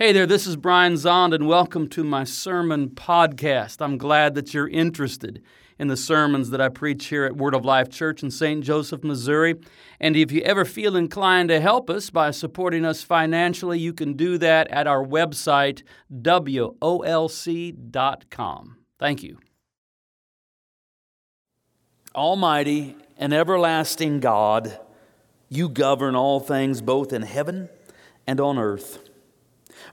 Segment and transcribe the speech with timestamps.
[0.00, 3.78] Hey there, this is Brian Zahnd, and welcome to my sermon podcast.
[3.80, 5.42] I'm glad that you're interested
[5.76, 8.62] in the sermons that I preach here at Word of Life Church in St.
[8.62, 9.56] Joseph, Missouri.
[9.98, 14.12] And if you ever feel inclined to help us by supporting us financially, you can
[14.12, 15.82] do that at our website,
[16.14, 16.76] wolc.com.
[19.00, 19.38] Thank you.
[22.14, 24.78] Almighty and everlasting God,
[25.48, 27.68] you govern all things both in heaven
[28.28, 29.07] and on earth.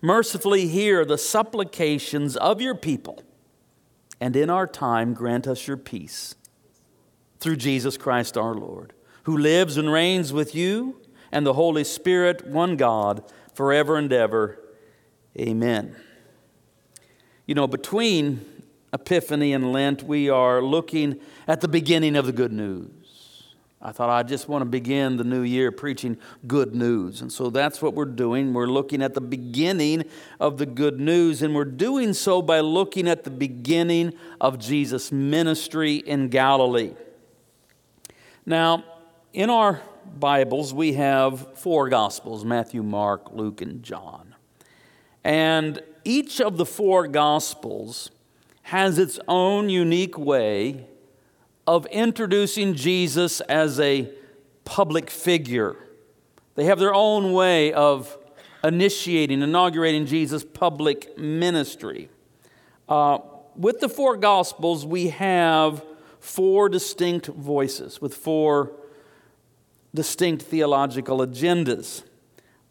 [0.01, 3.23] Mercifully hear the supplications of your people,
[4.19, 6.35] and in our time grant us your peace.
[7.39, 8.93] Through Jesus Christ our Lord,
[9.23, 14.59] who lives and reigns with you and the Holy Spirit, one God, forever and ever.
[15.37, 15.95] Amen.
[17.45, 22.53] You know, between Epiphany and Lent, we are looking at the beginning of the good
[22.53, 22.89] news.
[23.81, 27.21] I thought I just want to begin the new year preaching good news.
[27.21, 28.53] And so that's what we're doing.
[28.53, 30.05] We're looking at the beginning
[30.39, 35.11] of the good news, and we're doing so by looking at the beginning of Jesus'
[35.11, 36.93] ministry in Galilee.
[38.45, 38.85] Now,
[39.33, 39.81] in our
[40.17, 44.35] Bibles, we have four Gospels Matthew, Mark, Luke, and John.
[45.23, 48.09] And each of the four Gospels
[48.63, 50.87] has its own unique way
[51.67, 54.09] of introducing Jesus as a
[54.63, 55.75] public figure.
[56.55, 58.17] They have their own way of
[58.63, 62.09] initiating, inaugurating Jesus' public ministry.
[62.87, 63.19] Uh,
[63.55, 65.83] with the four Gospels, we have
[66.19, 68.71] four distinct voices with four
[69.93, 72.03] distinct theological agendas.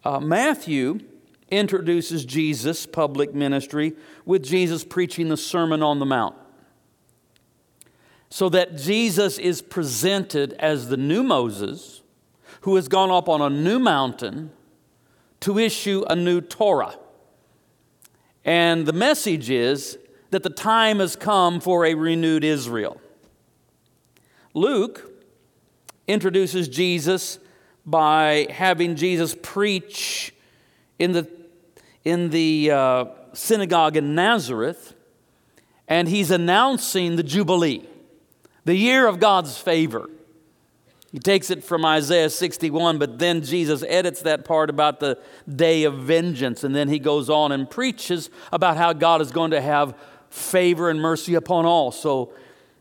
[0.04, 1.00] Uh, Matthew
[1.50, 6.36] introduces Jesus' public ministry with Jesus preaching the Sermon on the Mount
[8.34, 12.02] so that Jesus is presented as the new Moses
[12.62, 14.50] who has gone up on a new mountain
[15.38, 16.96] to issue a new Torah.
[18.44, 19.98] And the message is
[20.30, 23.00] that the time has come for a renewed Israel.
[24.52, 25.12] Luke
[26.08, 27.38] introduces Jesus
[27.86, 30.34] by having Jesus preach
[30.98, 31.30] in the,
[32.02, 34.92] in the uh, synagogue in Nazareth,
[35.86, 37.86] and he's announcing the Jubilee
[38.64, 40.08] the year of God's favor.
[41.12, 45.16] He takes it from Isaiah 61, but then Jesus edits that part about the
[45.48, 49.52] day of vengeance, and then he goes on and preaches about how God is going
[49.52, 49.96] to have
[50.28, 51.92] favor and mercy upon all.
[51.92, 52.32] So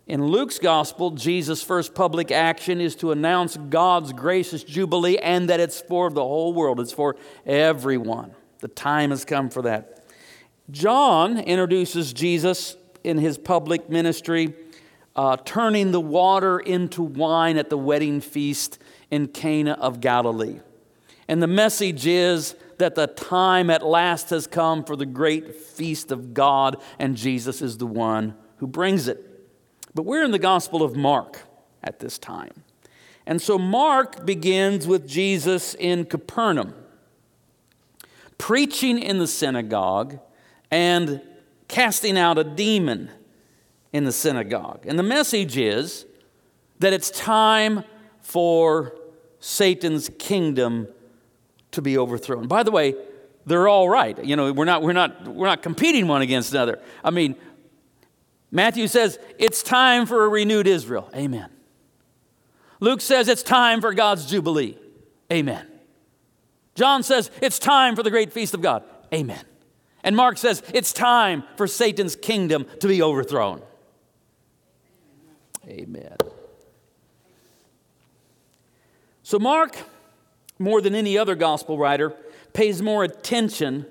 [0.07, 5.59] in Luke's gospel, Jesus' first public action is to announce God's gracious jubilee and that
[5.59, 8.31] it's for the whole world, it's for everyone.
[8.61, 10.03] The time has come for that.
[10.71, 14.55] John introduces Jesus in his public ministry
[15.15, 18.79] uh, turning the water into wine at the wedding feast
[19.11, 20.59] in Cana of Galilee.
[21.27, 26.11] And the message is that the time at last has come for the great feast
[26.11, 29.23] of God, and Jesus is the one who brings it.
[29.93, 31.41] But we're in the Gospel of Mark
[31.83, 32.63] at this time.
[33.25, 36.73] And so Mark begins with Jesus in Capernaum,
[38.37, 40.19] preaching in the synagogue
[40.69, 41.21] and
[41.67, 43.09] casting out a demon
[43.93, 44.85] in the synagogue.
[44.85, 46.05] And the message is
[46.79, 47.83] that it's time
[48.21, 48.95] for
[49.39, 50.87] Satan's kingdom
[51.71, 52.47] to be overthrown.
[52.47, 52.95] By the way,
[53.45, 54.23] they're all right.
[54.23, 56.79] You know, we're not, we're not, we're not competing one against another.
[57.03, 57.35] I mean,
[58.51, 61.09] Matthew says it's time for a renewed Israel.
[61.15, 61.49] Amen.
[62.79, 64.77] Luke says it's time for God's Jubilee.
[65.31, 65.67] Amen.
[66.75, 68.83] John says it's time for the great feast of God.
[69.13, 69.43] Amen.
[70.03, 73.61] And Mark says it's time for Satan's kingdom to be overthrown.
[75.67, 76.17] Amen.
[79.21, 79.77] So, Mark,
[80.59, 82.13] more than any other gospel writer,
[82.51, 83.85] pays more attention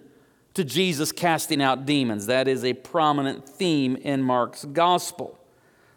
[0.55, 2.27] to Jesus casting out demons.
[2.27, 5.39] That is a prominent theme in Mark's gospel.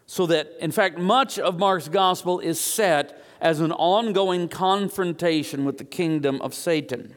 [0.06, 5.78] So that, in fact, much of Mark's gospel is set as an ongoing confrontation with
[5.78, 7.16] the kingdom of Satan.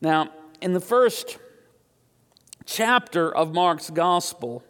[0.00, 1.38] Now, in the first
[2.64, 4.62] chapter of Mark's gospel,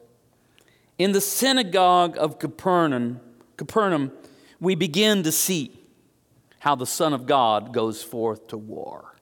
[0.98, 3.20] in the synagogue of Capernaum,
[3.56, 4.12] Capernaum,
[4.60, 5.78] we begin to see
[6.60, 9.14] how the Son of God goes forth to war.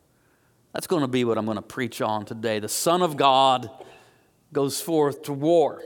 [0.72, 2.58] That's going to be what I'm going to preach on today.
[2.58, 3.70] The Son of God
[4.52, 5.82] goes forth to war.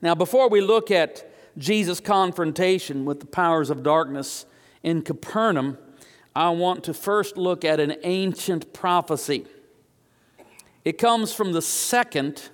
[0.00, 4.46] Now, before we look at Jesus' confrontation with the powers of darkness
[4.82, 5.78] in Capernaum,
[6.34, 9.46] I want to first look at an ancient prophecy.
[10.84, 12.50] It comes from the second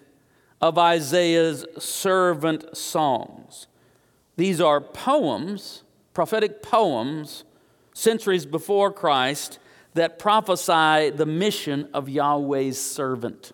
[0.63, 3.67] of Isaiah's servant songs.
[4.37, 5.83] These are poems,
[6.15, 7.43] prophetic poems,
[7.93, 9.59] centuries before Christ,
[9.95, 13.53] that prophesy the mission of Yahweh's servant.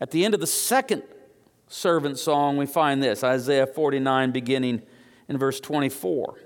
[0.00, 1.02] At the end of the second
[1.68, 4.82] servant song, we find this Isaiah 49, beginning
[5.28, 6.40] in verse 24.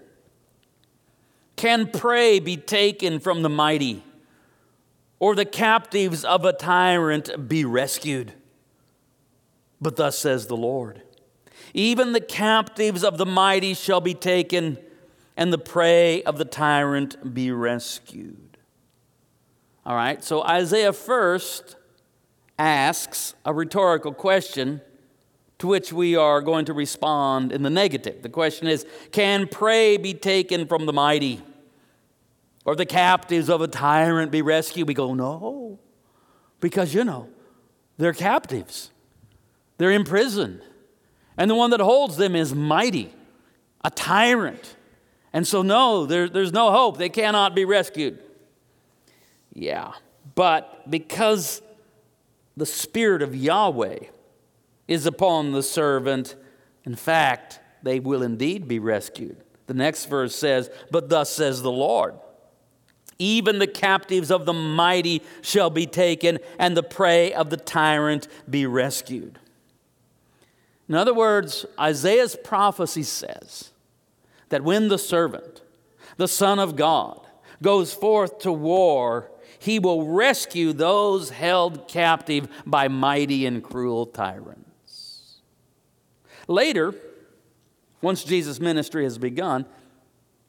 [1.56, 4.02] Can prey be taken from the mighty,
[5.19, 8.32] or the captives of a tyrant be rescued?
[9.81, 11.03] But thus says the Lord
[11.75, 14.79] Even the captives of the mighty shall be taken,
[15.37, 18.59] and the prey of the tyrant be rescued.
[19.87, 21.77] All right, so Isaiah first
[22.59, 24.82] asks a rhetorical question
[25.59, 28.23] to which we are going to respond in the negative.
[28.23, 31.41] The question is Can prey be taken from the mighty?
[32.67, 34.88] Or the captives of a tyrant be rescued?
[34.88, 35.79] We go, No.
[36.61, 37.29] Because, you know,
[37.97, 38.90] they're captives,
[39.81, 40.61] they're imprisoned.
[41.38, 43.15] And the one that holds them is mighty,
[43.82, 44.77] a tyrant.
[45.32, 46.99] And so, no, there, there's no hope.
[46.99, 48.19] They cannot be rescued.
[49.55, 49.93] Yeah.
[50.35, 51.62] But because
[52.59, 54.00] the Spirit of Yahweh
[54.87, 56.37] is upon the servant,
[56.85, 59.38] in fact, they will indeed be rescued.
[59.67, 62.17] The next verse says, But thus says the Lord.
[63.19, 68.29] Even the captives of the mighty shall be taken, and the prey of the tyrant
[68.47, 69.38] be rescued.
[70.91, 73.71] In other words, Isaiah's prophecy says
[74.49, 75.63] that when the servant,
[76.17, 77.25] the Son of God,
[77.63, 85.37] goes forth to war, he will rescue those held captive by mighty and cruel tyrants.
[86.49, 86.93] Later,
[88.03, 89.67] once Jesus' ministry has begun,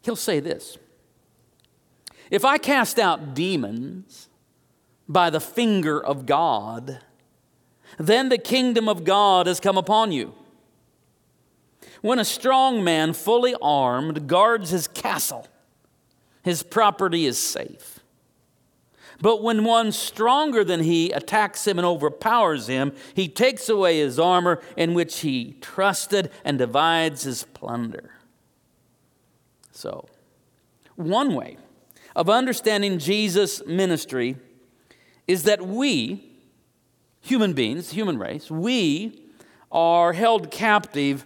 [0.01, 0.79] he'll say this
[2.31, 4.27] if I cast out demons
[5.07, 6.97] by the finger of God,
[7.97, 10.33] then the kingdom of God has come upon you.
[12.01, 15.47] When a strong man, fully armed, guards his castle,
[16.43, 17.99] his property is safe.
[19.21, 24.17] But when one stronger than he attacks him and overpowers him, he takes away his
[24.17, 28.15] armor in which he trusted and divides his plunder.
[29.71, 30.09] So,
[30.95, 31.57] one way
[32.15, 34.37] of understanding Jesus' ministry
[35.27, 36.30] is that we,
[37.21, 39.21] human beings, human race, we
[39.71, 41.25] are held captive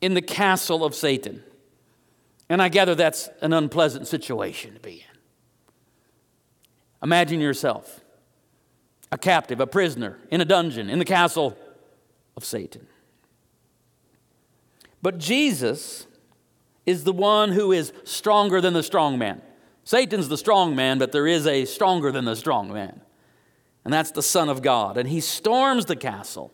[0.00, 1.42] in the castle of Satan.
[2.48, 5.18] And I gather that's an unpleasant situation to be in.
[7.02, 8.00] Imagine yourself
[9.12, 11.56] a captive, a prisoner in a dungeon in the castle
[12.36, 12.86] of Satan.
[15.02, 16.06] But Jesus
[16.86, 19.42] is the one who is stronger than the strong man.
[19.84, 23.00] Satan's the strong man, but there is a stronger than the strong man.
[23.84, 24.96] And that's the Son of God.
[24.96, 26.52] And he storms the castle,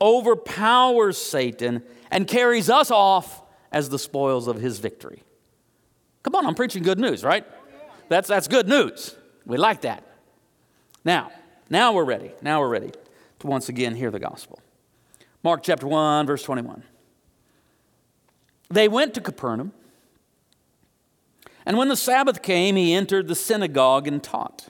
[0.00, 5.22] overpowers Satan, and carries us off as the spoils of his victory.
[6.22, 7.46] Come on, I'm preaching good news, right?
[8.08, 9.14] That's, that's good news.
[9.46, 10.04] We like that.
[11.04, 11.30] Now,
[11.70, 12.32] now we're ready.
[12.42, 12.92] Now we're ready
[13.38, 14.60] to once again hear the gospel.
[15.42, 16.82] Mark chapter 1, verse 21.
[18.68, 19.72] They went to Capernaum.
[21.64, 24.69] And when the Sabbath came, he entered the synagogue and taught.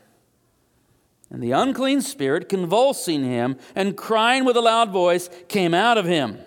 [1.31, 6.05] And the unclean spirit, convulsing him and crying with a loud voice, came out of
[6.05, 6.37] him.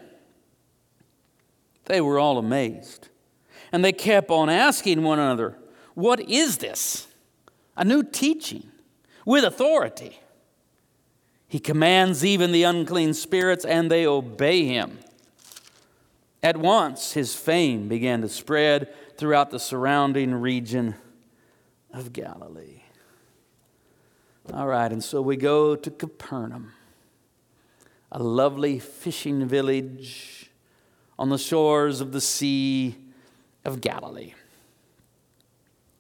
[1.87, 3.09] They were all amazed.
[3.73, 5.57] And they kept on asking one another,
[5.95, 7.09] What is this?
[7.77, 8.69] A new teaching
[9.25, 10.21] with authority.
[11.49, 14.99] He commands even the unclean spirits, and they obey him.
[16.43, 20.95] At once, his fame began to spread throughout the surrounding region
[21.93, 22.84] of Galilee.
[24.53, 26.73] All right, and so we go to Capernaum,
[28.13, 30.51] a lovely fishing village
[31.19, 32.95] on the shores of the Sea
[33.65, 34.35] of Galilee.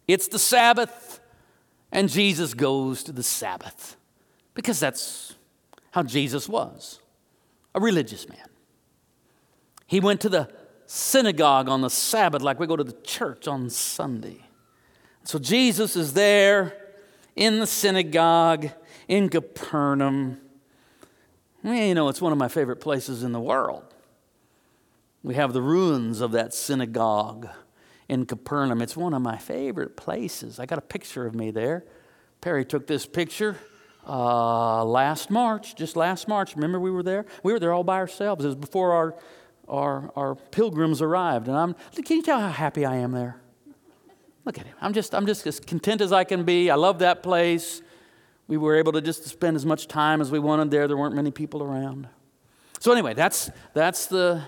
[0.06, 1.20] It's the Sabbath,
[1.90, 3.96] and Jesus goes to the Sabbath
[4.52, 5.34] because that's
[5.92, 7.00] how Jesus was
[7.74, 8.48] a religious man.
[9.86, 10.50] He went to the
[10.84, 14.42] synagogue on the Sabbath like we go to the church on Sunday.
[15.22, 16.83] So Jesus is there
[17.36, 18.70] in the synagogue
[19.08, 20.40] in Capernaum.
[21.62, 23.84] You know, it's one of my favorite places in the world.
[25.22, 27.48] We have the ruins of that synagogue
[28.08, 28.82] in Capernaum.
[28.82, 30.60] It's one of my favorite places.
[30.60, 31.84] I got a picture of me there.
[32.42, 33.56] Peri took this picture
[34.06, 36.54] uh, last March, just last March.
[36.54, 37.24] Remember we were there?
[37.42, 38.44] We were there all by ourselves.
[38.44, 39.14] It was before our,
[39.66, 41.48] our, our pilgrims arrived.
[41.48, 41.74] And I'm,
[42.04, 43.40] can you tell how happy I am there?
[44.44, 44.76] Look at him.
[44.80, 46.70] I'm just, I'm just as content as I can be.
[46.70, 47.80] I love that place.
[48.46, 50.86] We were able to just spend as much time as we wanted there.
[50.86, 52.08] There weren't many people around.
[52.78, 54.42] So, anyway, that's, that's the,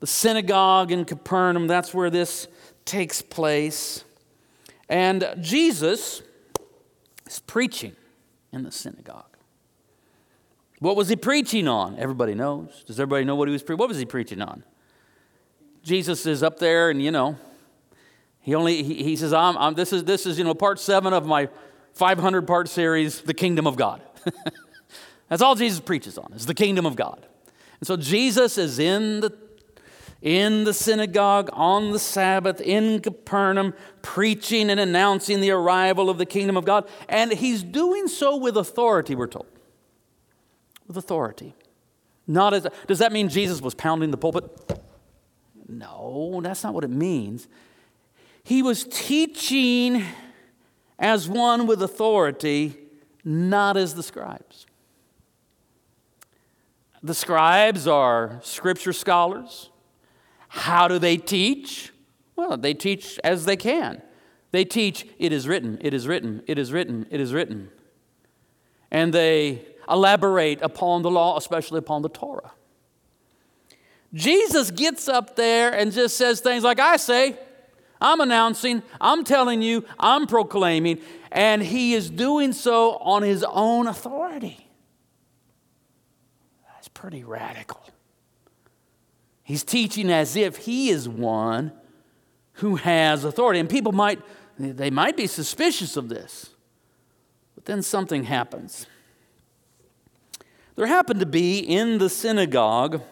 [0.00, 1.66] the synagogue in Capernaum.
[1.66, 2.48] That's where this
[2.86, 4.04] takes place.
[4.88, 6.22] And Jesus
[7.26, 7.94] is preaching
[8.52, 9.36] in the synagogue.
[10.78, 11.98] What was he preaching on?
[11.98, 12.82] Everybody knows.
[12.86, 13.78] Does everybody know what he was preaching?
[13.78, 14.64] What was he preaching on?
[15.82, 17.36] Jesus is up there, and you know,
[18.42, 21.12] he only he, he says, I'm, I'm, this is this is you know part seven
[21.12, 21.48] of my
[21.94, 24.02] 500 part series, the kingdom of God.
[25.28, 27.26] That's all Jesus preaches on is the kingdom of God.
[27.80, 29.32] And so Jesus is in the
[30.20, 36.26] in the synagogue on the Sabbath in Capernaum, preaching and announcing the arrival of the
[36.26, 36.88] kingdom of God.
[37.08, 39.46] And he's doing so with authority, we're told.
[40.86, 41.54] With authority.
[42.28, 44.44] Not as, does that mean Jesus was pounding the pulpit?
[45.68, 47.48] No, that's not what it means.
[48.42, 50.04] He was teaching
[50.98, 52.76] as one with authority,
[53.24, 54.66] not as the scribes.
[57.02, 59.70] The scribes are scripture scholars.
[60.48, 61.92] How do they teach?
[62.36, 64.02] Well, they teach as they can.
[64.52, 67.70] They teach, it is written, it is written, it is written, it is written.
[68.90, 72.52] And they elaborate upon the law, especially upon the Torah.
[74.14, 77.38] Jesus gets up there and just says things like, I say,
[78.02, 83.86] I'm announcing, I'm telling you, I'm proclaiming, and he is doing so on his own
[83.86, 84.66] authority.
[86.74, 87.80] That's pretty radical.
[89.44, 91.72] He's teaching as if he is one
[92.54, 93.60] who has authority.
[93.60, 94.20] And people might,
[94.58, 96.50] they might be suspicious of this.
[97.54, 98.86] But then something happens.
[100.74, 103.02] There happened to be in the synagogue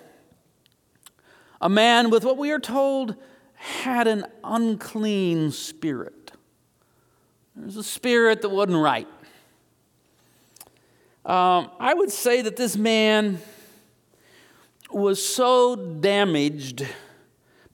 [1.61, 3.17] a man with what we are told
[3.61, 6.33] had an unclean spirit.
[7.55, 9.07] There's a spirit that wasn't right.
[11.27, 13.43] Um, I would say that this man
[14.91, 16.87] was so damaged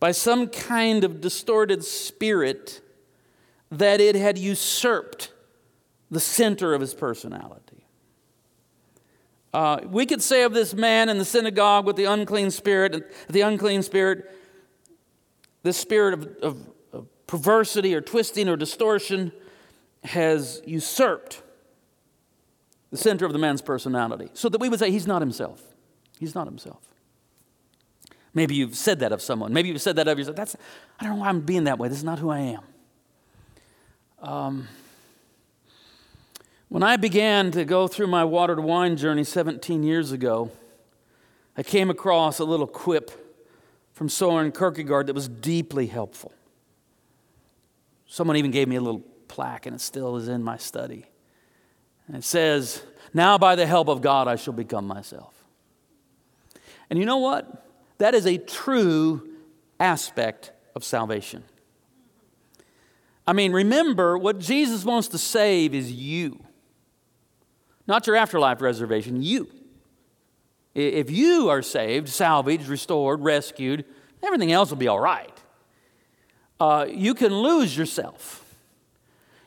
[0.00, 2.81] by some kind of distorted spirit
[3.71, 5.33] that it had usurped
[6.11, 7.87] the center of his personality.
[9.55, 13.43] Uh, we could say of this man in the synagogue with the unclean spirit, the
[13.43, 14.28] unclean spirit,
[15.66, 19.32] this spirit of, of, of perversity or twisting or distortion
[20.04, 21.42] has usurped
[22.92, 24.30] the center of the man's personality.
[24.32, 25.61] So that we would say he's not himself.
[26.20, 26.80] He's not himself.
[28.32, 29.52] Maybe you've said that of someone.
[29.52, 30.37] Maybe you've said that of yourself.
[30.37, 30.56] That's,
[31.00, 31.88] I don't know why I'm being that way.
[31.88, 32.62] This is not who I am.
[34.20, 34.68] Um,
[36.68, 40.52] when I began to go through my water to wine journey 17 years ago,
[41.56, 43.25] I came across a little quip
[43.97, 46.31] from Soren Kierkegaard that was deeply helpful.
[48.07, 51.07] Someone even gave me a little plaque, and it still is in my study.
[52.07, 52.83] And it says,
[53.15, 55.33] Now by the help of God, I shall become myself.
[56.91, 57.67] And you know what?
[57.97, 59.31] That is a true
[59.81, 61.43] aspect of salvation.
[63.26, 66.45] I mean, remember what Jesus wants to save is you,
[67.87, 69.49] not your afterlife reservation, you.
[70.76, 73.87] If you are saved, salvaged, restored, rescued,
[74.23, 75.33] everything else will be all right.
[76.61, 78.45] Uh, you can lose yourself.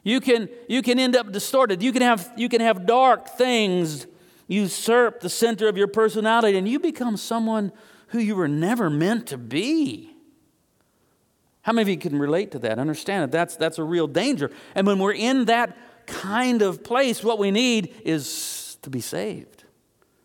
[0.02, 1.84] You can, you can end up distorted.
[1.84, 4.08] You can, have, you can have dark things
[4.48, 7.72] usurp the center of your personality, and you become someone
[8.08, 10.16] who you were never meant to be.
[11.62, 12.80] How many of you can relate to that?
[12.80, 14.50] Understand that that's, that's a real danger.
[14.74, 19.59] And when we're in that kind of place, what we need is to be saved.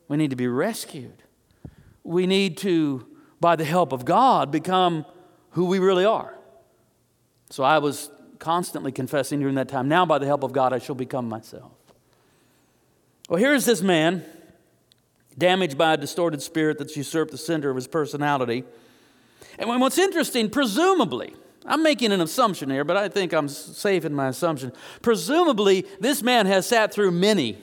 [0.08, 1.22] We need to be rescued.
[2.02, 3.06] We need to,
[3.40, 5.06] by the help of God, become
[5.50, 6.34] who we really are.
[7.50, 9.88] So I was constantly confessing during that time.
[9.88, 11.72] Now, by the help of God, I shall become myself.
[13.28, 14.24] Well, here's this man
[15.36, 18.64] damaged by a distorted spirit that's usurped the center of his personality.
[19.58, 21.34] And what's interesting, presumably,
[21.64, 24.72] I'm making an assumption here, but I think I'm safe in my assumption.
[25.00, 27.58] Presumably, this man has sat through many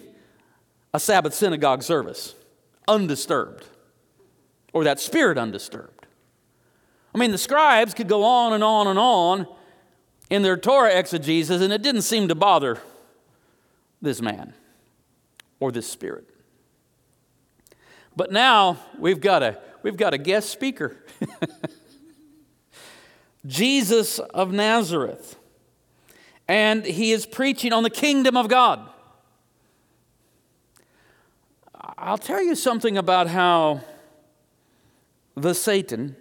[0.93, 2.36] a Sabbath synagogue service
[2.88, 3.65] undisturbed,
[4.74, 6.05] or that spirit undisturbed.
[7.13, 9.48] I mean, the scribes could go on and on and on
[10.29, 12.79] in their Torah exegesis, and it didn't seem to bother
[14.01, 14.53] this man
[15.60, 16.27] or this spirit.
[18.15, 20.95] But now we've got a, we've got a guest speaker.
[23.45, 25.38] Jesus of Nazareth.
[26.48, 28.90] And he is preaching on the kingdom of God.
[32.03, 33.81] I'll tell you something about how
[35.36, 36.15] the Satan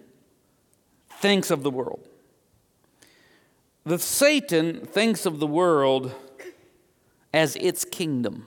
[1.09, 2.07] thinks of the world.
[3.85, 6.15] The Satan thinks of the world
[7.33, 8.47] as its kingdom,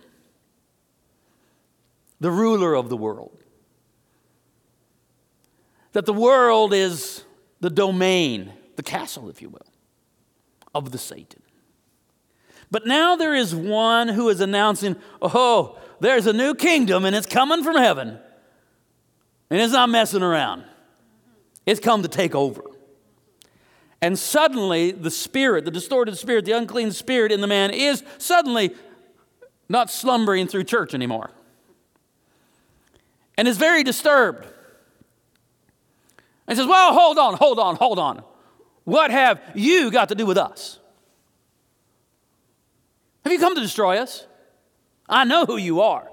[2.19, 3.35] the ruler of the world.
[5.93, 7.23] That the world is
[7.61, 9.65] the domain, the castle, if you will,
[10.75, 11.41] of the Satan.
[12.69, 17.25] But now there is one who is announcing, oh, there's a new kingdom and it's
[17.25, 18.19] coming from heaven.
[19.49, 20.63] And it's not messing around,
[21.65, 22.63] it's come to take over.
[24.01, 28.75] And suddenly, the spirit, the distorted spirit, the unclean spirit in the man is suddenly
[29.69, 31.31] not slumbering through church anymore
[33.37, 34.45] and is very disturbed.
[36.47, 38.23] And says, Well, hold on, hold on, hold on.
[38.83, 40.79] What have you got to do with us?
[43.23, 44.27] Have you come to destroy us?
[45.13, 46.09] I know who you are.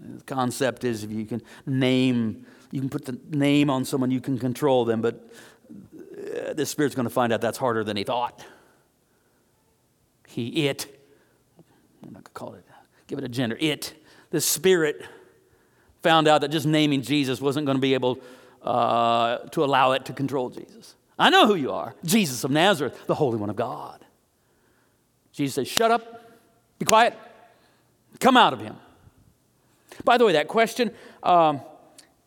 [0.00, 4.20] The concept is if you can name, you can put the name on someone, you
[4.22, 5.30] can control them, but
[5.70, 8.42] uh, this spirit's going to find out that's harder than he thought.
[10.26, 10.86] He, it,
[12.02, 12.64] I'm not going to call it,
[13.06, 13.92] give it a gender, it,
[14.30, 15.04] the spirit
[16.02, 18.20] found out that just naming Jesus wasn't going to be able
[18.62, 20.94] uh, to allow it to control Jesus.
[21.18, 24.02] I know who you are Jesus of Nazareth, the Holy One of God.
[25.32, 26.38] Jesus says, Shut up,
[26.78, 27.18] be quiet,
[28.18, 28.76] come out of him.
[30.04, 31.60] By the way, that question, um,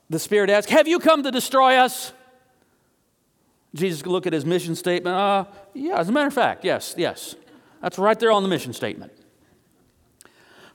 [0.09, 2.13] the Spirit asked, Have you come to destroy us?
[3.75, 5.15] Jesus could look at his mission statement.
[5.15, 7.35] Uh, yeah, as a matter of fact, yes, yes.
[7.81, 9.11] That's right there on the mission statement.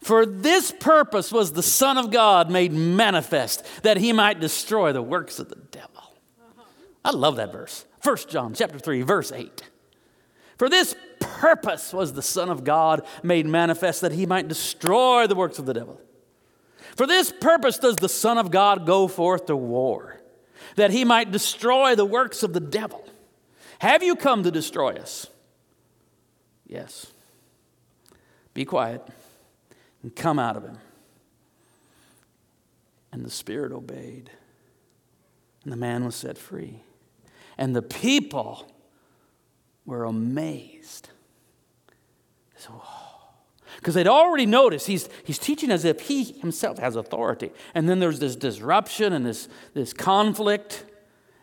[0.00, 5.02] For this purpose was the Son of God made manifest, that he might destroy the
[5.02, 5.88] works of the devil.
[7.04, 7.84] I love that verse.
[8.02, 9.62] 1 John chapter 3, verse 8.
[10.56, 15.34] For this purpose was the Son of God made manifest, that he might destroy the
[15.34, 16.00] works of the devil.
[16.96, 20.18] For this purpose does the Son of God go forth to war
[20.78, 23.04] that he might destroy the works of the devil.
[23.80, 25.26] Have you come to destroy us?
[26.66, 27.12] Yes.
[28.54, 29.06] Be quiet
[30.02, 30.78] and come out of him.
[33.10, 34.30] And the Spirit obeyed,
[35.64, 36.82] and the man was set free.
[37.56, 38.70] And the people
[39.88, 41.08] were amazed.
[43.76, 47.50] Because they'd already noticed he's, he's teaching as if he himself has authority.
[47.74, 50.84] And then there's this disruption and this, this conflict,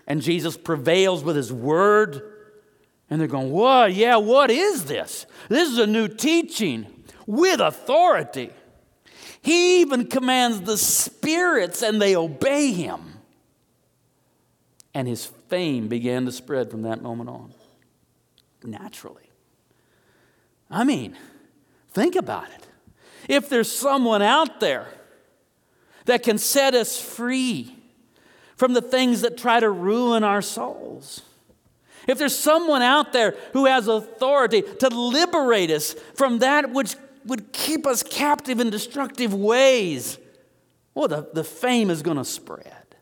[0.06, 2.22] and Jesus prevails with his word.
[3.10, 3.94] And they're going, What?
[3.94, 5.26] Yeah, what is this?
[5.50, 6.86] This is a new teaching
[7.26, 8.52] with authority.
[9.42, 13.00] He even commands the spirits, and they obey him.
[14.94, 17.54] And his fame began to spread from that moment on,
[18.66, 19.30] naturally.
[20.70, 21.16] I mean,
[21.96, 22.68] Think about it.
[23.30, 24.90] If there's someone out there
[26.04, 27.74] that can set us free
[28.58, 31.22] from the things that try to ruin our souls,
[32.06, 37.54] if there's someone out there who has authority to liberate us from that which would
[37.54, 40.20] keep us captive in destructive ways,
[40.94, 42.98] well, the, the fame is going to spread.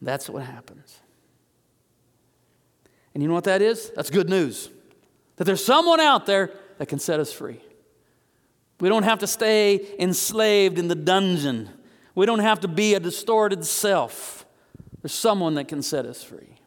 [0.00, 1.00] That's what happens.
[3.14, 3.90] And you know what that is?
[3.94, 4.70] That's good news.
[5.36, 7.60] That there's someone out there that can set us free.
[8.80, 11.70] We don't have to stay enslaved in the dungeon.
[12.14, 14.44] We don't have to be a distorted self.
[15.02, 16.58] There's someone that can set us free.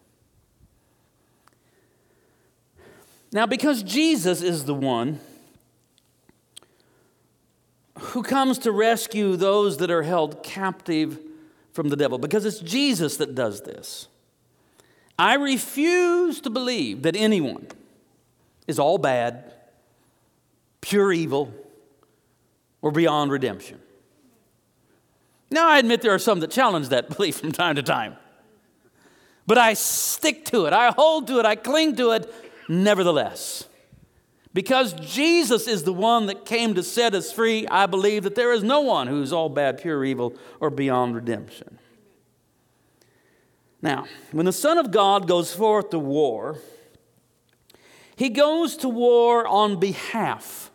[3.32, 5.20] Now, because Jesus is the one
[8.00, 11.20] who comes to rescue those that are held captive
[11.74, 14.08] from the devil, because it's Jesus that does this,
[15.18, 17.68] I refuse to believe that anyone
[18.68, 19.54] is all bad
[20.86, 21.52] pure evil,
[22.84, 23.80] or beyond redemption.
[25.50, 28.16] Now, I admit there are some that challenge that belief from time to time,
[29.48, 32.32] but I stick to it, I hold to it, I cling to it
[32.70, 33.68] nevertheless.
[34.54, 38.54] Because Jesus is the one that came to set us free, I believe that there
[38.54, 41.80] is no one who is all bad, pure evil, or beyond redemption.
[43.82, 46.58] Now, when the Son of God goes forth to war,
[48.16, 50.72] he goes to war on behalf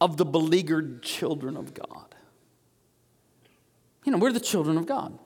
[0.00, 2.14] of the beleaguered children of God.
[4.04, 5.18] You know, we're the children of God.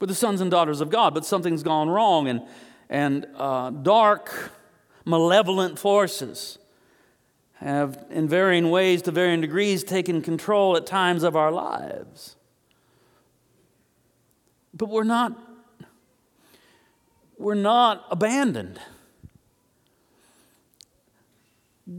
[0.00, 2.42] We're the sons and daughters of God, but something's gone wrong, and,
[2.88, 4.52] and uh, dark,
[5.04, 6.58] malevolent forces
[7.56, 12.36] have, in varying ways, to varying degrees, taken control at times of our lives.
[14.72, 15.38] But we're not,
[17.40, 18.78] we're not abandoned.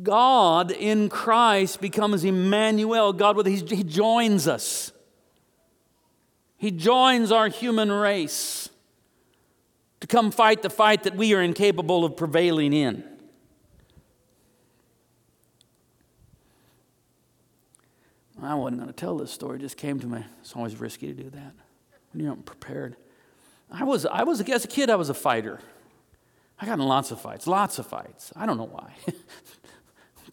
[0.03, 4.91] God in Christ becomes Emmanuel, God with He joins us.
[6.57, 8.69] He joins our human race
[9.99, 13.03] to come fight the fight that we are incapable of prevailing in.
[18.41, 20.23] I wasn't going to tell this story, it just came to me.
[20.39, 21.53] It's always risky to do that
[22.11, 22.95] when you're not prepared.
[23.71, 25.59] I was, I was, as a kid, I was a fighter.
[26.59, 28.33] I got in lots of fights, lots of fights.
[28.35, 28.93] I don't know why.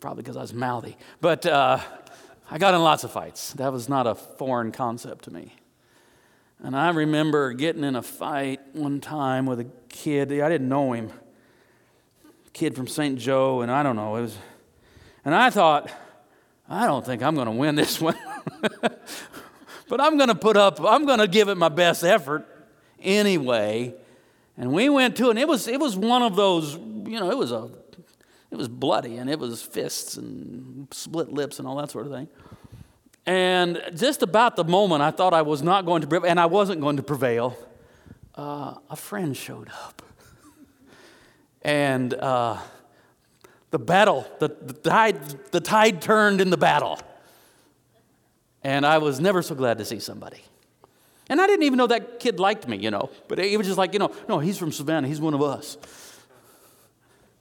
[0.01, 0.97] Probably because I was mouthy.
[1.21, 1.79] But uh,
[2.51, 3.53] I got in lots of fights.
[3.55, 5.55] That was not a foreign concept to me.
[6.63, 10.33] And I remember getting in a fight one time with a kid.
[10.33, 11.13] I didn't know him.
[12.53, 13.19] Kid from St.
[13.19, 14.17] Joe, and I don't know.
[14.17, 14.37] It was,
[15.25, 15.91] and I thought,
[16.69, 18.17] I don't think I'm going to win this one.
[19.89, 22.47] but I'm going to put up, I'm going to give it my best effort
[23.03, 23.95] anyway.
[24.57, 27.39] And we went to, and it was, it was one of those, you know, it
[27.39, 27.71] was a,
[28.51, 32.13] it was bloody and it was fists and split lips and all that sort of
[32.13, 32.29] thing.
[33.27, 36.47] And just about the moment I thought I was not going to prevail, and I
[36.47, 37.57] wasn't going to prevail,
[38.35, 40.03] uh, a friend showed up.
[41.63, 42.59] and uh,
[43.71, 46.99] the battle, the, the, tide, the tide turned in the battle.
[48.65, 50.43] And I was never so glad to see somebody.
[51.29, 53.11] And I didn't even know that kid liked me, you know.
[53.29, 55.09] But he was just like, you know, no, he's from Savannah.
[55.09, 55.77] He's one of us.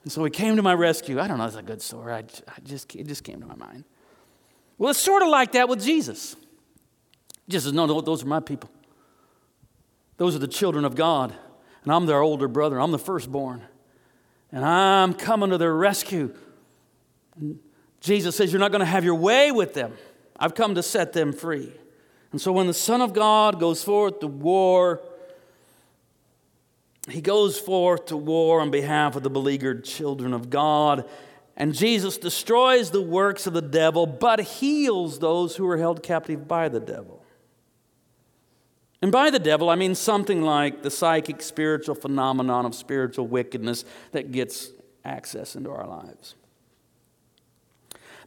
[0.03, 1.19] And so he came to my rescue.
[1.19, 2.13] I don't know, it's a good story.
[2.13, 3.85] I, I just, it just came to my mind.
[4.77, 6.35] Well, it's sort of like that with Jesus.
[7.49, 8.69] Jesus, no, no, those are my people.
[10.17, 11.33] Those are the children of God.
[11.83, 12.79] And I'm their older brother.
[12.79, 13.63] I'm the firstborn
[14.51, 16.33] and I'm coming to their rescue.
[17.39, 17.59] And
[17.99, 19.93] Jesus says, You're not going to have your way with them.
[20.39, 21.71] I've come to set them free.
[22.31, 25.01] And so when the Son of God goes forth to war,
[27.09, 31.07] he goes forth to war on behalf of the beleaguered children of God.
[31.55, 36.47] And Jesus destroys the works of the devil, but heals those who are held captive
[36.47, 37.23] by the devil.
[39.01, 43.85] And by the devil, I mean something like the psychic spiritual phenomenon of spiritual wickedness
[44.11, 44.71] that gets
[45.05, 46.35] access into our lives.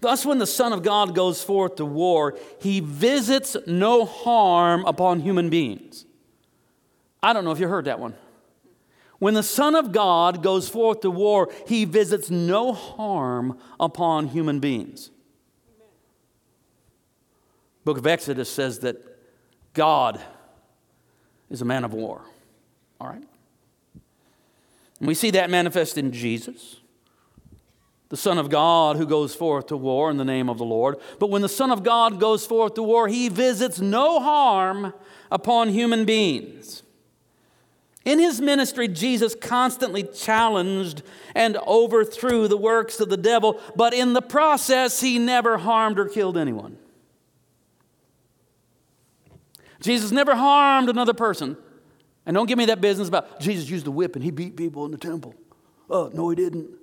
[0.00, 5.20] Thus, when the Son of God goes forth to war, he visits no harm upon
[5.20, 6.06] human beings.
[7.22, 8.14] I don't know if you heard that one.
[9.18, 14.60] When the Son of God goes forth to war, he visits no harm upon human
[14.60, 15.10] beings.
[17.84, 18.96] Book of Exodus says that
[19.74, 20.20] God
[21.50, 22.22] is a man of war.
[22.98, 23.22] All right?
[24.98, 26.79] And we see that manifest in Jesus,
[28.10, 30.96] the Son of God who goes forth to war in the name of the Lord.
[31.18, 34.92] But when the Son of God goes forth to war, he visits no harm
[35.30, 36.82] upon human beings.
[38.04, 41.02] In his ministry, Jesus constantly challenged
[41.36, 46.06] and overthrew the works of the devil, but in the process, he never harmed or
[46.06, 46.78] killed anyone.
[49.80, 51.56] Jesus never harmed another person.
[52.26, 54.84] And don't give me that business about Jesus used the whip and he beat people
[54.84, 55.34] in the temple.
[55.88, 56.79] Oh, no, he didn't.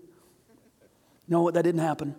[1.27, 2.15] No, that didn't happen.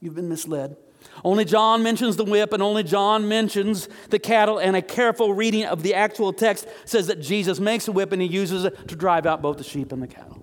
[0.00, 0.76] You've been misled.
[1.24, 5.64] Only John mentions the whip, and only John mentions the cattle, and a careful reading
[5.64, 8.96] of the actual text says that Jesus makes a whip and he uses it to
[8.96, 10.42] drive out both the sheep and the cattle.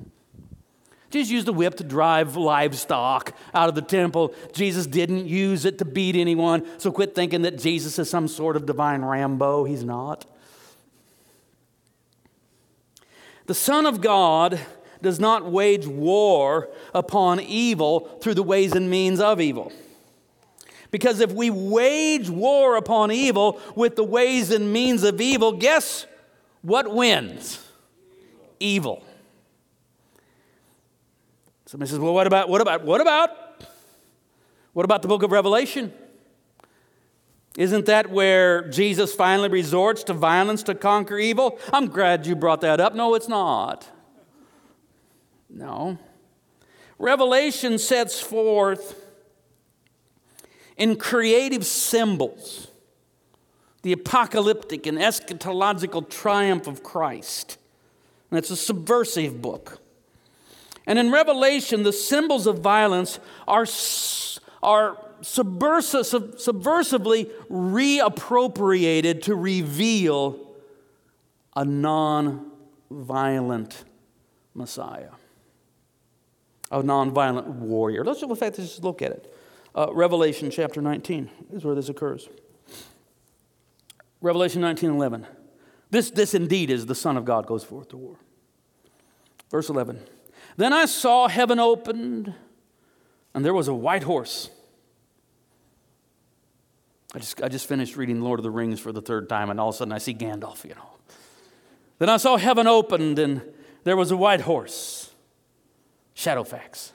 [1.14, 4.34] Jesus used the whip to drive livestock out of the temple.
[4.52, 6.66] Jesus didn't use it to beat anyone.
[6.80, 9.64] So quit thinking that Jesus is some sort of divine Rambo.
[9.64, 10.26] He's not.
[13.46, 14.60] The Son of God
[15.04, 19.72] does not wage war upon evil through the ways and means of evil.
[20.90, 26.08] Because if we wage war upon evil with the ways and means of evil, guess
[26.62, 27.60] what wins?
[28.60, 29.04] Evil.
[31.66, 33.30] Somebody says, well, what about, what about, what about?
[34.74, 35.92] What about the book of Revelation?
[37.58, 41.60] Isn't that where Jesus finally resorts to violence to conquer evil?
[41.72, 42.96] I'm glad you brought that up.
[42.96, 43.88] No, it's not.
[45.54, 45.98] No.
[46.98, 49.00] Revelation sets forth
[50.76, 52.68] in creative symbols
[53.84, 57.58] the apocalyptic and eschatological triumph of Christ.
[58.32, 59.80] And it's a subversive book.
[60.88, 63.66] And in Revelation, the symbols of violence are,
[64.64, 66.06] are subversive,
[66.38, 70.40] subversively reappropriated to reveal
[71.56, 72.52] a non
[72.90, 73.84] violent
[74.54, 75.12] Messiah,
[76.74, 78.04] a non violent warrior.
[78.04, 79.34] Let's, in fact, just look at it.
[79.76, 82.28] Uh, Revelation chapter 19 is where this occurs.
[84.22, 85.28] Revelation 19 11.
[85.90, 88.16] This, this indeed is the Son of God goes forth to war.
[89.52, 90.00] Verse 11.
[90.58, 92.34] Then I saw heaven opened,
[93.34, 94.50] and there was a white horse.
[97.14, 99.60] I just, I just finished reading Lord of the Rings for the third time, and
[99.60, 100.90] all of a sudden I see Gandalf, you know.
[102.00, 103.42] Then I saw heaven opened, and
[103.84, 105.03] there was a white horse.
[106.16, 106.92] Shadowfax.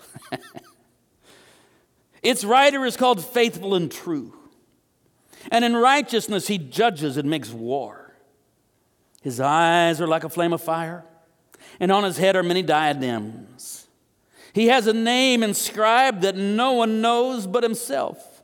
[2.23, 4.35] its rider is called Faithful and True.
[5.51, 8.15] And in righteousness he judges and makes war.
[9.23, 11.05] His eyes are like a flame of fire,
[11.81, 13.89] and on his head are many diadems.
[14.53, 18.43] He has a name inscribed that no one knows but himself.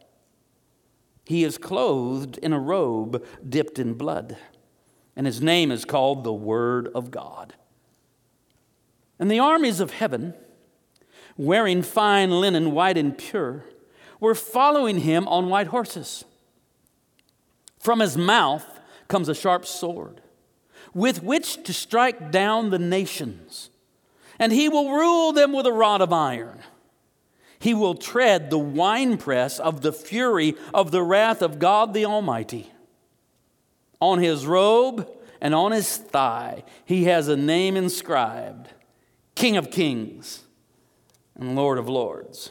[1.25, 4.37] He is clothed in a robe dipped in blood,
[5.17, 7.55] and his name is called the Word of God.
[9.19, 10.35] And the armies of heaven,
[11.37, 13.65] wearing fine linen, white and pure,
[14.21, 16.25] were following him on white horses.
[17.79, 20.21] From his mouth comes a sharp sword,
[20.95, 23.71] with which to strike down the nations,
[24.39, 26.61] and he will rule them with a rod of iron.
[27.59, 32.71] He will tread the winepress of the fury of the wrath of God the Almighty.
[34.01, 35.09] On his robe
[35.41, 38.69] and on his thigh, he has a name inscribed
[39.35, 40.44] King of Kings
[41.39, 42.51] and Lord of Lords.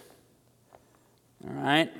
[1.43, 1.91] All right?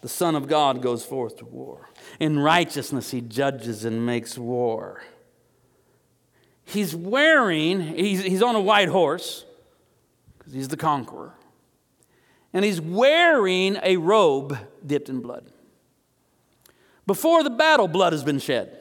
[0.00, 1.90] The Son of God goes forth to war.
[2.18, 5.02] In righteousness, he judges and makes war.
[6.64, 9.44] He's wearing, he's, he's on a white horse,
[10.38, 11.34] because he's the conqueror.
[12.52, 15.50] And he's wearing a robe dipped in blood.
[17.06, 18.76] Before the battle, blood has been shed.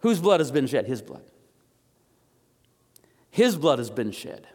[0.00, 0.86] Whose blood has been shed?
[0.86, 1.24] His blood.
[3.30, 4.46] His blood has been shed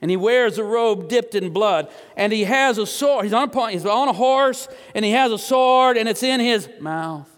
[0.00, 3.24] and he wears a robe dipped in blood, and he has a sword.
[3.24, 6.40] He's on a, he's on a horse, and he has a sword, and it's in
[6.40, 7.28] his mouth.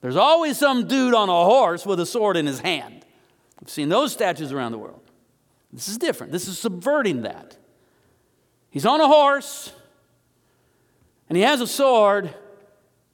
[0.00, 3.04] There's always some dude on a horse with a sword in his hand.
[3.60, 5.02] We've seen those statues around the world.
[5.72, 6.32] This is different.
[6.32, 7.56] This is subverting that.
[8.70, 9.72] He's on a horse,
[11.28, 12.34] and he has a sword,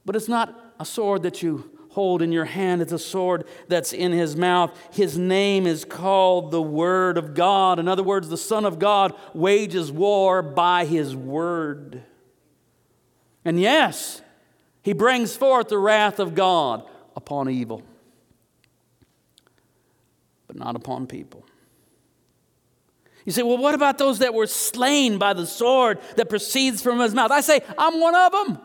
[0.05, 2.82] but it's not a sword that you hold in your hand.
[2.82, 4.70] It's a sword that's in his mouth.
[4.92, 7.78] His name is called the Word of God.
[7.78, 12.02] In other words, the Son of God wages war by his word.
[13.46, 14.20] And yes,
[14.82, 17.80] he brings forth the wrath of God upon evil,
[20.46, 21.46] but not upon people.
[23.24, 27.00] You say, well, what about those that were slain by the sword that proceeds from
[27.00, 27.30] his mouth?
[27.30, 28.59] I say, I'm one of them.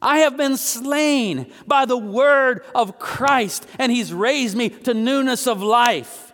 [0.00, 5.46] I have been slain by the word of Christ, and he's raised me to newness
[5.46, 6.32] of life.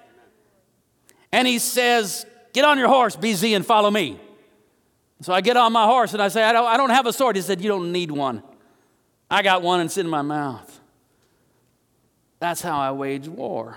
[1.33, 4.21] And he says, Get on your horse, BZ, and follow me.
[5.23, 7.13] So I get on my horse and I say, I don't, I don't have a
[7.13, 7.35] sword.
[7.35, 8.43] He said, You don't need one.
[9.31, 10.81] I got one and it's in my mouth.
[12.39, 13.77] That's how I wage war.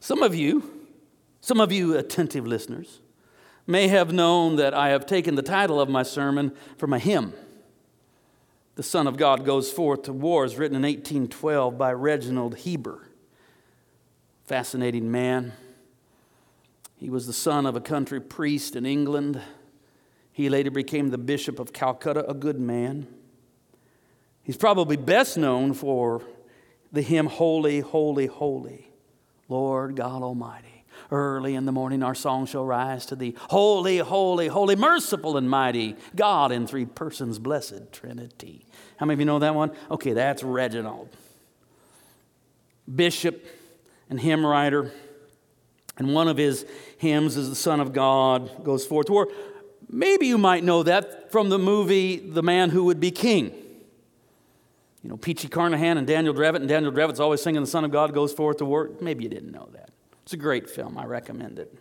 [0.00, 0.86] Some of you,
[1.40, 3.00] some of you attentive listeners,
[3.68, 7.34] may have known that I have taken the title of my sermon from a hymn.
[8.76, 13.06] The Son of God Goes Forth to War is written in 1812 by Reginald Heber.
[14.46, 15.52] Fascinating man.
[16.96, 19.38] He was the son of a country priest in England.
[20.32, 23.06] He later became the Bishop of Calcutta, a good man.
[24.42, 26.22] He's probably best known for
[26.90, 28.90] the hymn Holy, Holy, Holy,
[29.46, 30.77] Lord God Almighty.
[31.10, 33.34] Early in the morning, our song shall rise to thee.
[33.48, 38.66] Holy, holy, holy, merciful and mighty, God in three persons, blessed Trinity.
[38.98, 39.72] How many of you know that one?
[39.90, 41.08] Okay, that's Reginald.
[42.94, 43.46] Bishop
[44.10, 44.92] and hymn writer.
[45.96, 46.66] And one of his
[46.98, 49.28] hymns is The Son of God goes forth to war.
[49.88, 53.46] Maybe you might know that from the movie The Man Who Would Be King.
[55.02, 57.90] You know, Peachy Carnehan and Daniel Dravot, and Daniel Dravot's always singing The Son of
[57.90, 58.90] God goes forth to war.
[59.00, 59.90] Maybe you didn't know that.
[60.28, 60.98] It's a great film.
[60.98, 61.74] I recommend it.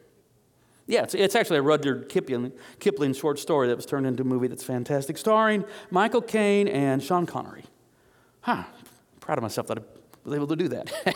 [0.86, 4.26] Yeah, it's, it's actually a Rudyard Kipling, Kipling short story that was turned into a
[4.26, 7.66] movie that's fantastic, starring Michael Caine and Sean Connery.
[8.40, 8.64] Huh,
[9.20, 9.82] proud of myself that I
[10.24, 10.90] was able to do that.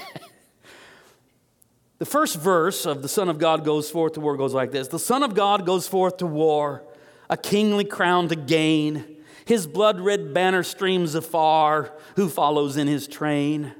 [2.00, 4.89] the first verse of The Son of God Goes Forth to War goes like this
[4.89, 6.84] The Son of God goes forth to war,
[7.30, 9.06] a kingly crown to gain.
[9.46, 13.74] His blood red banner streams afar, who follows in his train?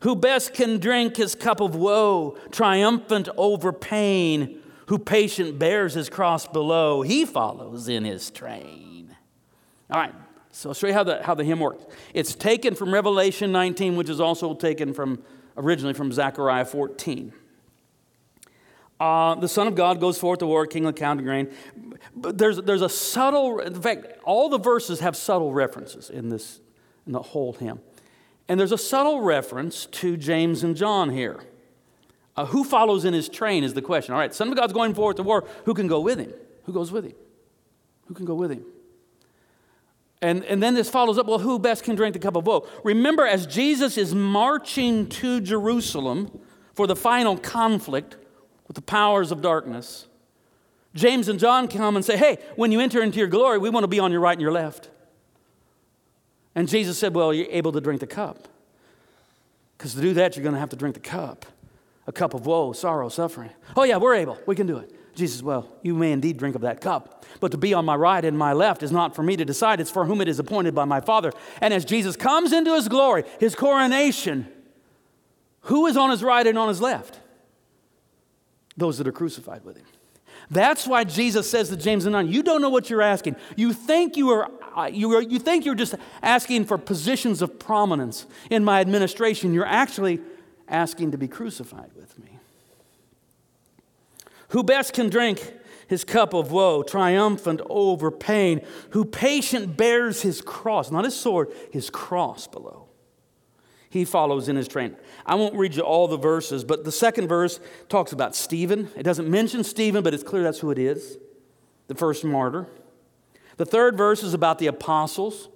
[0.00, 6.08] Who best can drink his cup of woe, triumphant over pain, who patient bears his
[6.08, 9.14] cross below, he follows in his train.
[9.90, 10.14] All right,
[10.50, 11.84] so I'll show you how the, how the hymn works.
[12.14, 15.22] It's taken from Revelation 19, which is also taken from
[15.56, 17.32] originally from Zechariah 14.
[18.98, 21.50] Uh, the Son of God goes forth to war, King of counting grain.
[22.14, 26.60] But there's, there's a subtle, in fact, all the verses have subtle references in this,
[27.06, 27.80] in the whole hymn.
[28.50, 31.38] And there's a subtle reference to James and John here.
[32.36, 34.12] Uh, who follows in his train is the question.
[34.12, 35.46] All right, Son of God's going forward to war.
[35.66, 36.34] Who can go with him?
[36.64, 37.14] Who goes with him?
[38.06, 38.64] Who can go with him?
[40.20, 42.66] And, and then this follows up well, who best can drink the cup of woe?
[42.82, 46.36] Remember, as Jesus is marching to Jerusalem
[46.74, 48.16] for the final conflict
[48.66, 50.08] with the powers of darkness,
[50.92, 53.84] James and John come and say, Hey, when you enter into your glory, we want
[53.84, 54.90] to be on your right and your left.
[56.54, 58.48] And Jesus said, Well, you're able to drink the cup.
[59.76, 61.46] Because to do that, you're going to have to drink the cup
[62.06, 63.50] a cup of woe, sorrow, suffering.
[63.76, 64.36] Oh, yeah, we're able.
[64.44, 64.92] We can do it.
[65.14, 68.24] Jesus, well, you may indeed drink of that cup, but to be on my right
[68.24, 69.80] and my left is not for me to decide.
[69.80, 71.32] It's for whom it is appointed by my Father.
[71.60, 74.48] And as Jesus comes into his glory, his coronation,
[75.62, 77.20] who is on his right and on his left?
[78.76, 79.86] Those that are crucified with him.
[80.50, 83.36] That's why Jesus says to James and John, You don't know what you're asking.
[83.56, 84.50] You think you are.
[84.76, 89.52] Uh, you, are, you think you're just asking for positions of prominence in my administration.
[89.52, 90.20] You're actually
[90.68, 92.38] asking to be crucified with me.
[94.50, 95.54] Who best can drink
[95.88, 101.48] his cup of woe, triumphant over pain, who patient bears his cross, not his sword,
[101.72, 102.89] his cross below.
[103.90, 104.96] He follows in his train.
[105.26, 108.88] I won't read you all the verses, but the second verse talks about Stephen.
[108.96, 111.18] It doesn't mention Stephen, but it's clear that's who it is
[111.88, 112.68] the first martyr.
[113.56, 115.48] The third verse is about the apostles,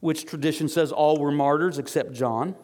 [0.00, 2.54] which tradition says all were martyrs except John.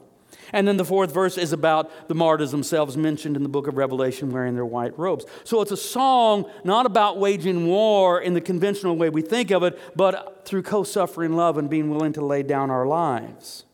[0.53, 3.79] And then the fourth verse is about the martyrs themselves mentioned in the book of
[3.79, 5.25] Revelation wearing their white robes.
[5.45, 9.63] So it's a song not about waging war in the conventional way we think of
[9.63, 13.65] it, but through co suffering love and being willing to lay down our lives.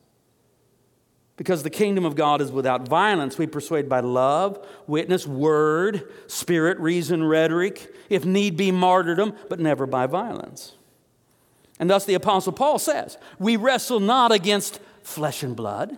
[1.40, 3.38] Because the kingdom of God is without violence.
[3.38, 9.86] We persuade by love, witness, word, spirit, reason, rhetoric, if need be, martyrdom, but never
[9.86, 10.74] by violence.
[11.78, 15.96] And thus the Apostle Paul says, We wrestle not against flesh and blood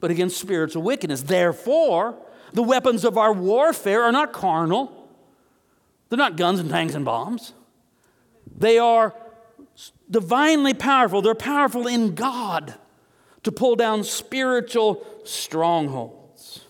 [0.00, 1.22] but against spiritual wickedness.
[1.22, 2.16] Therefore,
[2.52, 5.08] the weapons of our warfare are not carnal,
[6.08, 7.52] they're not guns and tanks and bombs.
[8.56, 9.14] They are
[10.10, 12.74] divinely powerful, they're powerful in God
[13.48, 16.60] to pull down spiritual strongholds.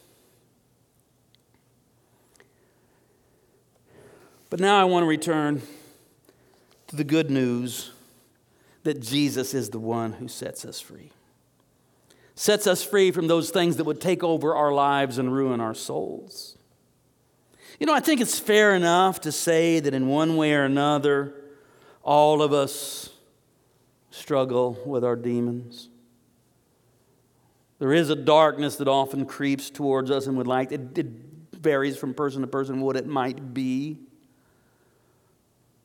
[4.49, 5.61] But now I want to return
[6.87, 7.91] to the good news
[8.85, 11.11] that Jesus is the one who sets us free
[12.37, 15.75] sets us free from those things that would take over our lives and ruin our
[15.75, 16.57] souls.
[17.81, 21.35] You know, I think it's fair enough to say that in one way or another,
[22.05, 23.11] all of us
[24.13, 25.88] struggle with our demons.
[27.79, 31.07] There is a darkness that often creeps towards us and would like, it, it
[31.53, 33.99] varies from person to person what it might be.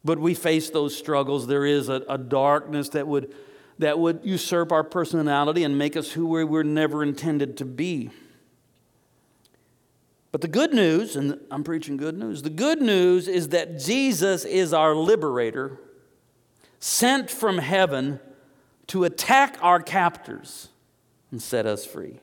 [0.04, 1.48] But we face those struggles.
[1.48, 3.34] There is a, a darkness that would
[3.80, 8.10] that would usurp our personality and make us who we were never intended to be.
[10.32, 14.46] But the good news, and I'm preaching good news, the good news is that Jesus
[14.46, 15.80] is our liberator,
[16.80, 18.20] sent from heaven
[18.88, 20.70] to attack our captors
[21.34, 22.20] and set us free.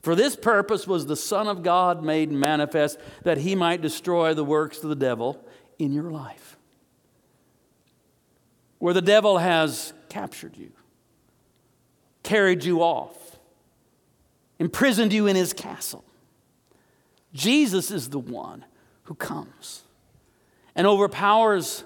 [0.00, 4.44] For this purpose was the Son of God made manifest that he might destroy the
[4.44, 5.44] works of the devil
[5.76, 6.56] in your life.
[8.78, 10.70] Where the devil has captured you,
[12.22, 13.40] carried you off,
[14.60, 16.04] imprisoned you in his castle.
[17.32, 18.64] Jesus is the one
[19.02, 19.82] who comes
[20.76, 21.82] and overpowers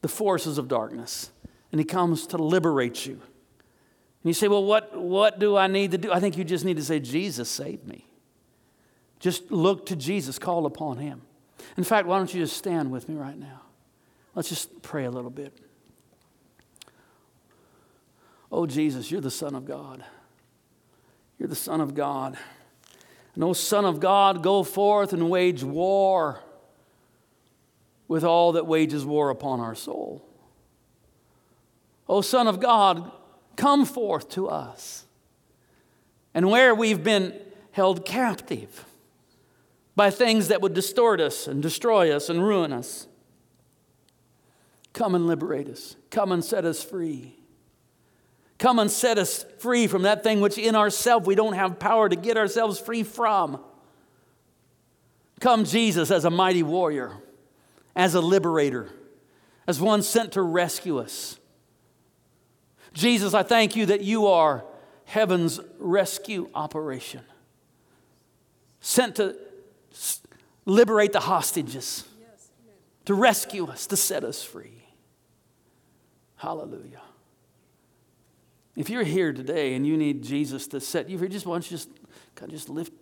[0.00, 1.30] the forces of darkness,
[1.70, 3.20] and he comes to liberate you.
[4.22, 6.12] And you say, Well, what, what do I need to do?
[6.12, 8.06] I think you just need to say, Jesus, save me.
[9.18, 11.22] Just look to Jesus, call upon him.
[11.76, 13.62] In fact, why don't you just stand with me right now?
[14.34, 15.56] Let's just pray a little bit.
[18.50, 20.04] Oh, Jesus, you're the Son of God.
[21.38, 22.36] You're the Son of God.
[23.34, 26.40] And, oh, Son of God, go forth and wage war
[28.08, 30.22] with all that wages war upon our soul.
[32.08, 33.10] Oh, Son of God,
[33.56, 35.06] come forth to us.
[36.34, 37.38] And where we've been
[37.72, 38.84] held captive
[39.94, 43.06] by things that would distort us and destroy us and ruin us,
[44.92, 45.96] come and liberate us.
[46.10, 47.36] Come and set us free.
[48.58, 52.08] Come and set us free from that thing which in ourselves we don't have power
[52.08, 53.60] to get ourselves free from.
[55.40, 57.16] Come, Jesus, as a mighty warrior,
[57.96, 58.88] as a liberator,
[59.66, 61.40] as one sent to rescue us.
[62.92, 64.64] Jesus, I thank you that you are
[65.04, 67.22] heaven's rescue operation,
[68.80, 69.36] sent to
[70.64, 72.04] liberate the hostages,
[73.04, 74.86] to rescue us, to set us free.
[76.36, 77.00] Hallelujah.
[78.76, 81.76] If you're here today and you need Jesus to set you free, just want you
[81.76, 81.88] just
[82.34, 82.92] God, just lift,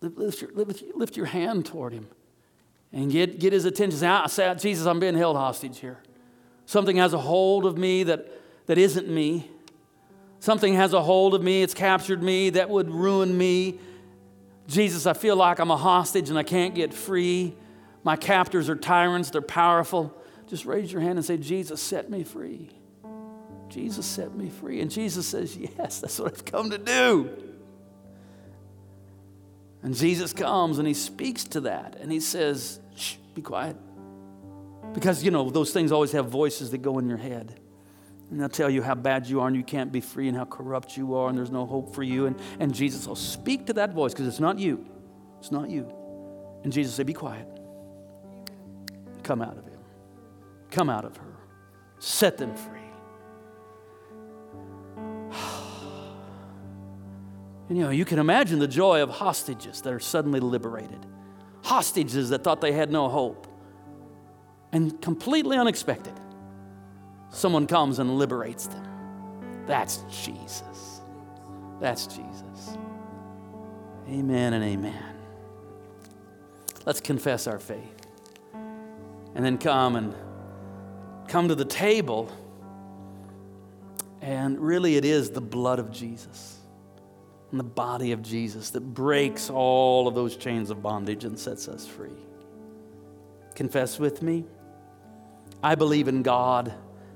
[0.00, 2.08] lift, your, lift, lift your hand toward him
[2.92, 3.98] and get, get his attention.
[3.98, 5.98] Say, ah, say, Jesus, I'm being held hostage here.
[6.66, 8.26] Something has a hold of me that,
[8.66, 9.50] that isn't me.
[10.40, 13.78] Something has a hold of me, it's captured me, that would ruin me.
[14.66, 17.54] Jesus, I feel like I'm a hostage and I can't get free.
[18.04, 20.16] My captors are tyrants, they're powerful.
[20.48, 22.70] Just raise your hand and say, Jesus, set me free.
[23.68, 24.80] Jesus set me free.
[24.80, 27.30] And Jesus says, Yes, that's what I've come to do.
[29.82, 33.76] And Jesus comes and he speaks to that and he says, Shh, be quiet.
[34.92, 37.58] Because, you know, those things always have voices that go in your head.
[38.32, 40.46] And they'll tell you how bad you are and you can't be free and how
[40.46, 42.24] corrupt you are and there's no hope for you.
[42.24, 44.86] And, and Jesus will speak to that voice because it's not you.
[45.38, 45.92] It's not you.
[46.64, 47.46] And Jesus say, Be quiet.
[49.22, 49.80] Come out of him.
[50.70, 51.34] Come out of her.
[51.98, 52.80] Set them free.
[57.68, 61.06] And you know, you can imagine the joy of hostages that are suddenly liberated.
[61.62, 63.46] Hostages that thought they had no hope.
[64.72, 66.12] And completely unexpected,
[67.32, 68.86] someone comes and liberates them.
[69.66, 71.00] That's Jesus.
[71.80, 72.78] That's Jesus.
[74.08, 75.16] Amen and amen.
[76.84, 78.06] Let's confess our faith.
[79.34, 80.14] And then come and
[81.28, 82.30] come to the table.
[84.20, 86.58] And really, it is the blood of Jesus
[87.50, 91.68] and the body of Jesus that breaks all of those chains of bondage and sets
[91.68, 92.10] us free.
[93.54, 94.44] Confess with me.
[95.62, 96.72] I believe in God,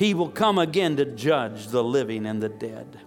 [0.00, 3.00] He will come again to judge the living and the dead.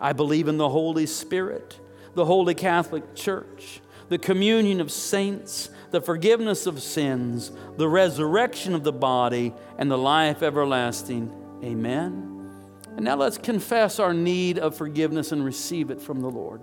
[0.00, 1.80] I believe in the Holy Spirit,
[2.14, 3.80] the Holy Catholic Church,
[4.10, 9.98] the communion of saints, the forgiveness of sins, the resurrection of the body, and the
[9.98, 11.32] life everlasting.
[11.64, 12.48] Amen.
[12.94, 16.62] And now let's confess our need of forgiveness and receive it from the Lord.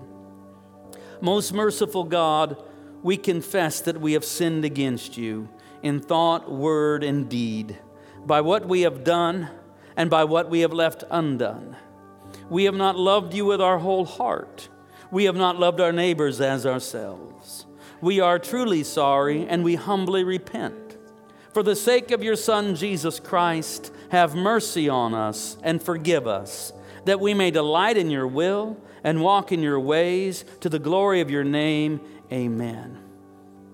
[1.20, 2.56] Most merciful God,
[3.02, 5.50] we confess that we have sinned against you
[5.82, 7.78] in thought, word, and deed,
[8.26, 9.50] by what we have done
[9.96, 11.76] and by what we have left undone.
[12.50, 14.70] We have not loved you with our whole heart.
[15.12, 17.66] We have not loved our neighbors as ourselves.
[18.02, 20.98] We are truly sorry and we humbly repent.
[21.54, 26.74] For the sake of your Son, Jesus Christ, have mercy on us and forgive us,
[27.06, 31.22] that we may delight in your will and walk in your ways to the glory
[31.22, 32.02] of your name.
[32.32, 32.98] Amen.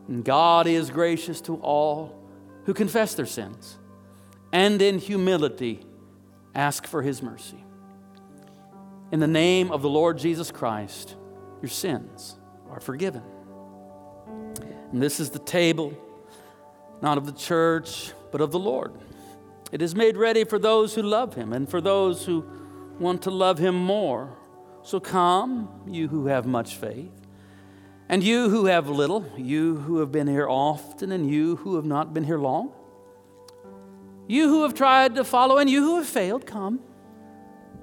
[0.10, 2.20] And God is gracious to all
[2.66, 3.78] who confess their sins
[4.52, 5.86] and in humility
[6.56, 7.64] ask for his mercy.
[9.12, 11.16] In the name of the Lord Jesus Christ,
[11.62, 12.38] your sins
[12.70, 13.24] are forgiven.
[14.92, 15.94] And this is the table,
[17.02, 18.94] not of the church, but of the Lord.
[19.72, 22.46] It is made ready for those who love him and for those who
[23.00, 24.36] want to love him more.
[24.84, 27.12] So come, you who have much faith,
[28.08, 31.86] and you who have little, you who have been here often, and you who have
[31.86, 32.74] not been here long.
[34.30, 36.80] You who have tried to follow, and you who have failed, come.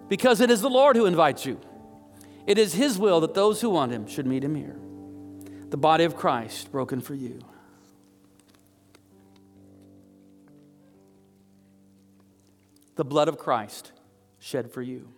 [0.08, 1.60] Because it is the Lord who invites you.
[2.46, 4.78] It is His will that those who want Him should meet Him here.
[5.68, 7.40] The body of Christ broken for you.
[12.96, 13.92] the blood of Christ
[14.38, 15.08] shed for you.